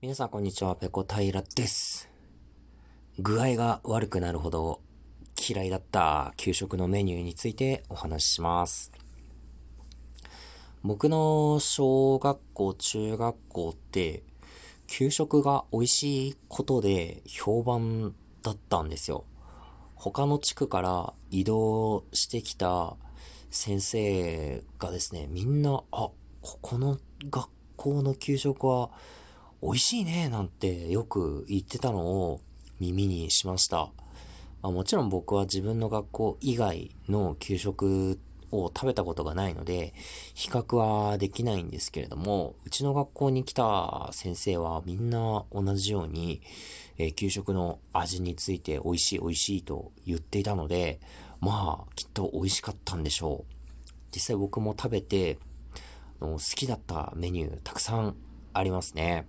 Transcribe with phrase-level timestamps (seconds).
[0.00, 2.08] 皆さんこんにちは、ペコ平です。
[3.18, 4.80] 具合が悪くなるほど
[5.36, 8.92] 嫌いだった給食のメニューについてお話しします。
[10.84, 14.22] 僕の小学校、中学校って、
[14.86, 19.24] 給食が美味しいことで評判だったんですよ。
[19.96, 22.94] 他の地区から移動してきた
[23.50, 26.10] 先生がですね、みんな、あ、
[26.40, 28.90] ここの学校の給食は
[29.60, 32.40] 美味しいね、なんてよく言ってたのを
[32.78, 33.90] 耳にしました。
[34.62, 38.20] まあ、もちろん僕は自分の学校以外の給食
[38.52, 39.94] を食べたことがないので、
[40.34, 46.40] 比較はできないんですけれども、うちの学校に来た先生はみんな同じように、
[46.96, 51.00] えー、給食の味について美味しい美味しいと言っていたので、
[51.40, 53.54] まあ、きっと美味しかったんでしょう。
[54.14, 55.38] 実際僕も食べて、
[56.20, 58.16] 好きだったメニューたくさん
[58.52, 59.26] ありますね。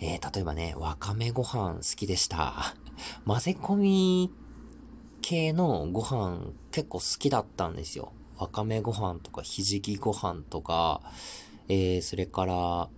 [0.00, 2.74] えー、例えばね、わかめご飯好きでした。
[3.26, 4.32] 混ぜ込み
[5.22, 8.12] 系のご飯結構好きだったんですよ。
[8.38, 11.00] わかめご飯とかひじきご飯とか、
[11.68, 12.88] えー、それから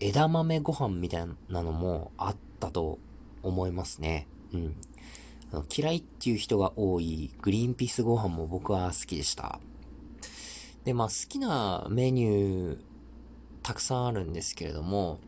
[0.00, 2.98] 枝豆ご飯みたいなのもあったと
[3.42, 4.26] 思いますね。
[4.52, 4.76] うん。
[5.74, 9.60] 嫌いっていう人が多いグリーンピースご飯も僕は好きでした。
[10.84, 12.78] で、まあ好きなメニュー
[13.62, 15.18] たくさんあるんですけれども、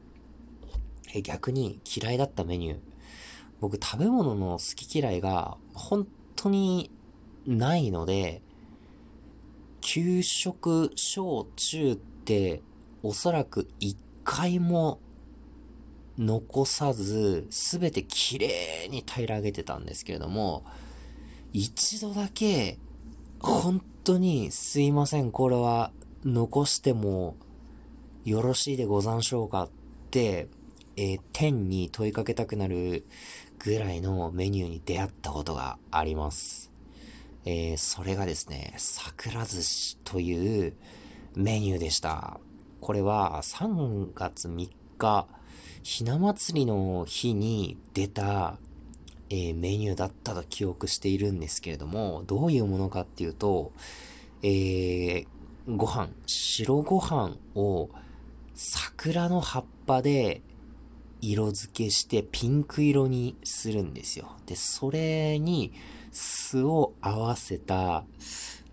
[1.14, 2.78] え逆に嫌いだったメニュー。
[3.60, 6.06] 僕食べ物の好き嫌いが本
[6.36, 6.90] 当に
[7.46, 8.42] ないので、
[9.80, 12.62] 給食、小中って
[13.02, 15.00] おそらく一回も
[16.18, 20.64] 残さず、すべて綺麗に平らげてたんですけれども、
[21.52, 22.78] 一度だけ、
[23.40, 25.92] 本当にすいません、これは
[26.24, 27.36] 残しても
[28.24, 29.70] よろしいでござんしょうかっ
[30.10, 30.48] て
[31.00, 33.06] えー、天に問いかけたくなる
[33.60, 36.72] ぐらいのメニューに出会ったことがあります。
[37.44, 40.74] えー、それがですね、桜寿司という
[41.36, 42.40] メニューでした。
[42.80, 45.28] これは3月3日、
[45.84, 48.58] ひな祭りの日に出た、
[49.30, 53.70] えー、メニューだったと記憶しているんですけれども、どういうものかっていうと、
[54.42, 55.26] え、
[55.68, 57.88] ご飯、白ご飯を
[58.56, 60.42] 桜の葉っぱで
[61.20, 64.36] 色付けしてピンク色にするんですよ。
[64.46, 65.72] で、それに
[66.12, 68.04] 酢を合わせた、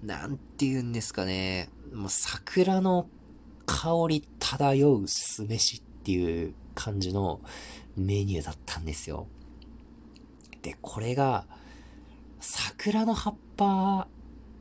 [0.03, 3.07] なんて言うんですかね、もう桜の
[3.65, 7.41] 香り漂う酢飯っていう感じの
[7.95, 9.27] メニューだったんですよ。
[10.61, 11.45] で、これが、
[12.39, 14.07] 桜の葉っぱ、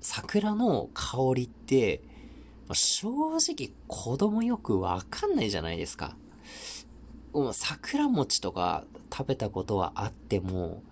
[0.00, 2.02] 桜の香りって、
[2.72, 6.16] 正直子供よくわかんないじゃないですか。
[7.52, 10.82] 桜餅とか食べたことはあっても、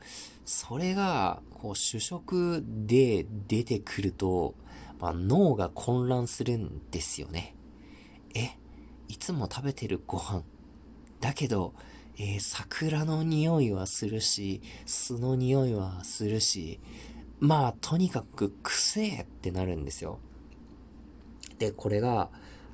[0.44, 4.54] それが、こう、主食で出てくると、
[5.00, 7.54] まあ、脳が混乱するんですよね。
[8.34, 8.50] え、
[9.08, 10.42] いつも食べてるご飯。
[11.20, 11.74] だけど、
[12.18, 16.80] えー、桜の匂いはするし、酢の匂いはするし、
[17.38, 20.18] まあ、とにかく癖ってなるんですよ。
[21.58, 22.30] で、これが、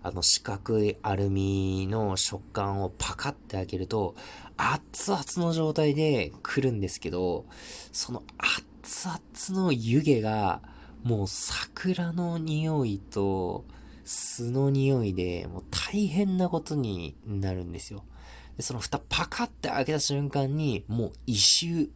[0.08, 4.14] あの四角いアルミの食感をパカって開けると、
[4.56, 7.44] 熱々の状態で来るんですけど、
[7.92, 10.62] その熱々の湯気が、
[11.02, 13.64] もう桜の匂いと
[14.04, 18.02] 酢の匂いで、もう大変なことになるんですよ。
[18.56, 21.90] で、その蓋パカって開けた瞬間に、もう異臭、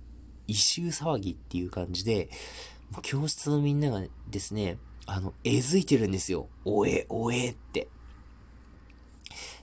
[0.46, 2.28] 異臭騒ぎっていう感じで、
[3.00, 6.48] 教室のみんながですね、あの、えずいてるんですよ。
[6.64, 7.88] おえ、おえって。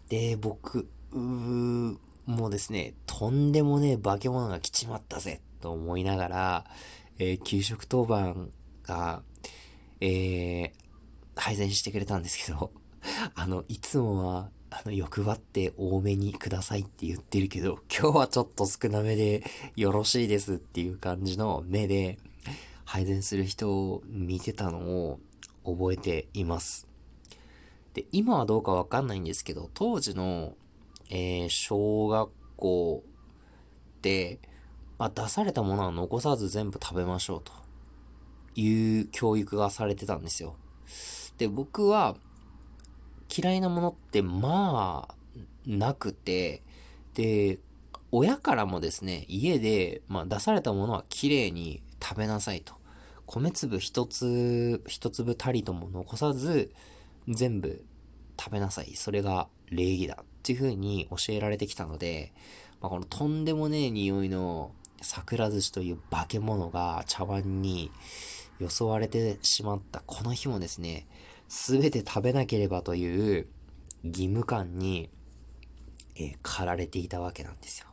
[0.09, 6.65] で、僕、もうですね、とんでもねえ化け物が来ちまったぜ、と思いながら、
[7.19, 8.51] えー、給食当番
[8.83, 9.21] が、
[10.01, 10.71] えー、
[11.35, 12.71] 配膳してくれたんですけど、
[13.35, 19.43] あの、いつもは、あの、欲張って多めにくださいって言ってるけど、今日はちょっと少なめで
[19.75, 22.17] よろしいですっていう感じの目で
[22.85, 25.19] 配膳する人を見てたのを
[25.63, 26.88] 覚えています。
[27.93, 30.55] で、今はどうかわかんないんですけど、当時の、
[31.09, 33.03] えー、小学校
[34.01, 34.39] で、
[34.97, 37.51] まあ、出されたものは残さず全部食べましょうと
[38.59, 40.55] いう教育がされてたんですよ。
[41.37, 42.15] で、僕は
[43.35, 45.15] 嫌いなものってまあ
[45.65, 46.63] なくて、
[47.13, 47.59] で、
[48.11, 52.73] 親からもですね、家で、まあ、出されたものは綺麗に食べなさいと。
[53.25, 56.71] 米粒一つ、一粒たりとも残さず、
[57.29, 57.85] 全部
[58.39, 58.95] 食べなさい。
[58.95, 60.17] それが礼儀だ。
[60.21, 62.33] っていう風に教えられてきたので、
[62.81, 64.71] まあ、このとんでもねえ匂いの
[65.01, 67.91] 桜寿司という化け物が茶碗に
[68.59, 71.07] 装われてしまったこの日もですね、
[71.47, 73.47] すべて食べなければという
[74.03, 75.09] 義務感に、
[76.15, 77.87] えー、駆られていたわけなんですよ。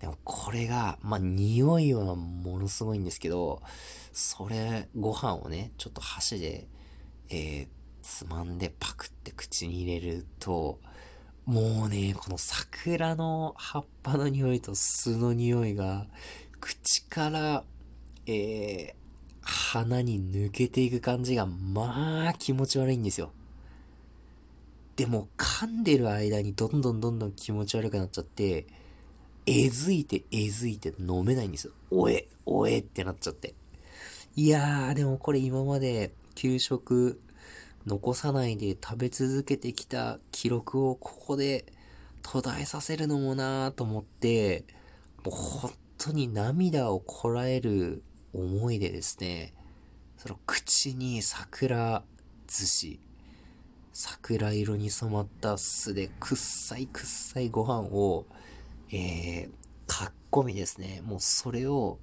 [0.00, 3.62] でもこれが、まあ、匂いはものすごいんですけど、
[4.12, 6.66] それ、ご飯をね、ちょっと箸で、
[7.30, 7.68] えー、
[8.06, 10.78] つまんでパクって口に入れると、
[11.44, 16.06] もうね、この桜の葉っぱの匂いと巣の匂いが、
[16.60, 17.64] 口から、
[18.26, 18.94] えー、
[19.42, 23.32] 鼻に抜けていく感じが、まあ気持ち悪いんですよ。
[24.94, 28.66] でも噛んでる間にどんどんどんどん気持ち悪くなっちゃって、
[29.46, 31.72] えずいてえずいて飲めないんですよ。
[31.90, 33.54] おえ、おえってなっちゃって。
[34.36, 37.20] いやー、でもこれ今まで給食
[37.86, 41.66] 残さないで食べ続けてきた記録をここで
[42.22, 44.64] 途絶えさせるのもなーと思って、
[45.24, 48.02] もう本当に涙をこらえる
[48.32, 49.54] 思いでですね、
[50.16, 52.02] その口に桜
[52.48, 53.00] 寿司、
[53.92, 58.26] 桜色に染まった酢でくっさいくっさいご飯を、
[58.90, 59.50] えー、
[59.86, 61.02] かっこみですね。
[61.04, 62.00] もうそれを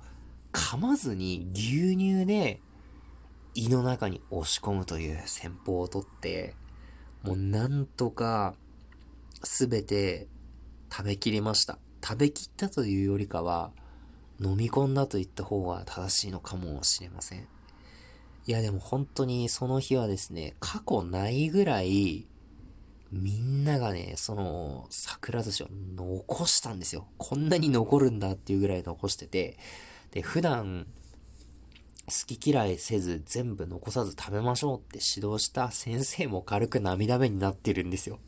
[0.53, 2.62] 噛まずに牛乳で
[3.55, 6.55] 胃の中に押し込むという戦法をとって、
[7.21, 8.55] もうなんとか
[9.44, 10.27] すべて
[10.91, 11.77] 食べきりました。
[12.03, 13.71] 食べきったというよりかは、
[14.39, 17.47] 飲み込んだと言った方が正しいのかもしれません。
[18.45, 22.27] いやでも本当にその日はですね、過去ないぐらい、
[23.11, 27.07] みんながね、その桜寿司を残したんですよ。
[27.17, 29.57] こんなに残るんだっていうぐらい残してて、
[30.11, 30.88] で、普段
[32.07, 38.19] 好き嫌いせず全部残さず食べましょうって指導した先生も軽く涙目になってるんですよ。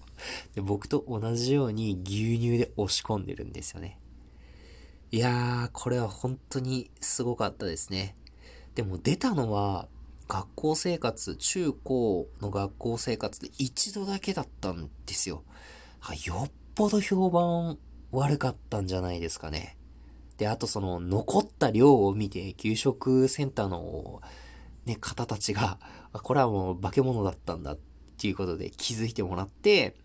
[0.53, 3.99] で僕と同じように牛乳で押し込んでるんですよね。
[5.11, 8.15] いやー、これは本当にすごかったですね。
[8.75, 9.87] でも出たのは
[10.27, 15.43] 学校生活、中高の学校生活で一度だけだったんですよ。
[16.25, 17.77] よっぽど評判
[18.11, 19.77] 悪かったんじゃないですかね。
[20.37, 24.21] で、あとその残った量を見て、給食センターの
[24.85, 25.79] ね、方たちが、
[26.11, 27.77] これはもう化け物だったんだっ
[28.17, 29.95] ていうことで気づいてもらって、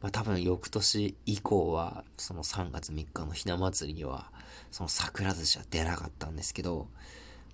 [0.00, 4.30] まあ多分翌年以降は、その3月3日のひな祭りには、
[4.70, 6.88] その桜寿司は出なかったんですけど、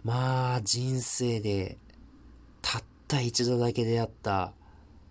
[0.04, 1.76] まあ人生で
[2.62, 4.52] たった一度だけ出会った、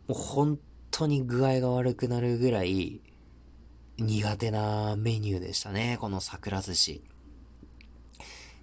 [0.07, 0.59] もう本
[0.91, 3.01] 当に具合が悪くなるぐらい
[3.99, 7.01] 苦手なメニューでしたね、この桜寿司。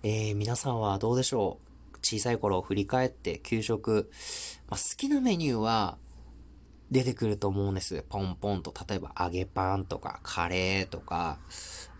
[0.04, 1.58] えー、皆さんはどうでしょ
[1.92, 1.98] う？
[2.02, 4.12] 小さい頃を振り返って給食、
[4.68, 5.98] まあ、好きなメニューは
[6.92, 8.04] 出てくると思うんです。
[8.08, 11.40] ポンポンと、例えば揚げパンとかカレーとか、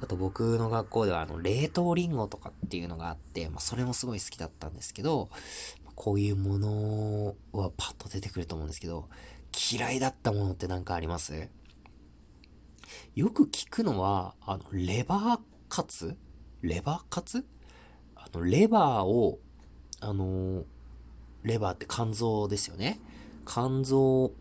[0.01, 5.29] あと僕の学校ではあの冷凍リンゴとかっていうのがあって、まあ、それもすごい好きだったんですけど、
[5.97, 9.09] こういうものはパッと出てくると思うんですけど、
[9.73, 11.49] 嫌いだったものって何かあります？
[13.15, 16.17] よく聞くのは、あの、レバーカツ？
[16.63, 17.45] レバーカツ？
[18.17, 19.39] あの、レバーを、
[20.01, 20.65] あの、
[21.43, 23.01] レバーって肝臓ですよね。
[23.47, 24.33] 肝臓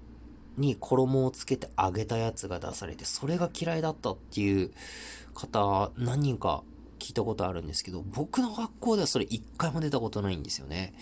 [0.58, 4.72] に衣をつけて揚げたやつが出されて、それが嫌いだったっていう
[5.34, 6.64] 方、何人か
[7.00, 10.94] 聞いたことあるんですけど、僕の学校ではそれ一回も出たことないんですよね。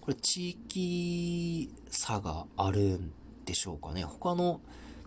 [0.00, 3.12] これ地域差があるん
[3.46, 4.04] でしょうかね。
[4.04, 4.60] 他の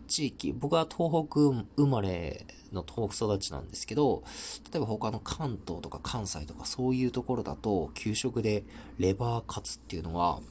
[0.09, 1.39] 地域、僕は東北
[1.77, 4.23] 生まれの東北育ちなんですけど、
[4.71, 8.65] 例えば他の関東とか関西とかそういうところだと、給食で
[8.97, 10.41] レバーカツっていうのは、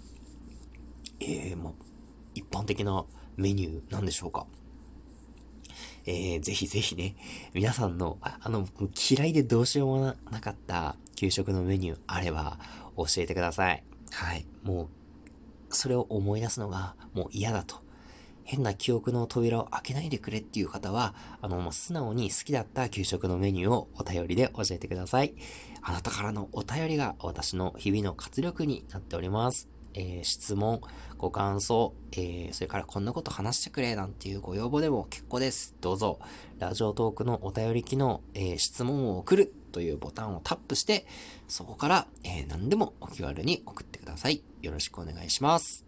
[1.21, 1.73] えー、ま
[2.35, 3.05] 一般的な
[3.37, 4.47] メニューなんでしょうか？
[6.07, 7.17] えー、ぜひぜひね、
[7.53, 8.67] 皆さんの、あの、
[9.11, 12.59] 嫌いでどうしようもなかった給食のメニューあれば
[12.97, 13.85] 教えてください。
[14.11, 14.47] はい。
[14.63, 14.89] もう、
[15.69, 17.88] それを思い出すのがもう嫌だと。
[18.49, 25.35] 変な記憶の扉を開けないでくれっていう方は、あの、もう素直に好きだった給食のメニューをお便りで教えてください。
[25.83, 29.69] あなたからのお便りが私の日々の活力になっております。
[29.93, 30.81] えー、質問、
[31.19, 35.75] ご感想、えー、それからこんなこと話してくれなんていうご要望でも結構です。
[35.83, 36.19] どうぞ、
[36.59, 41.07] ラジオトークのお便り機能、えー、質問を送るというボタンをタップして、
[41.49, 44.43] そこから、え何でもお気軽に送ってください。
[44.63, 45.88] よろしくお願いします。